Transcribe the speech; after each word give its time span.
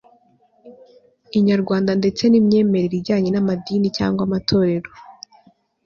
i 1.37 1.39
nyarwanda 1.47 1.91
ndetsen' 1.99 2.37
imyemerere 2.39 2.95
ijyanye 2.97 3.29
n'amadini 3.31 3.87
cyangwa 3.97 4.21
amatorero 4.27 4.89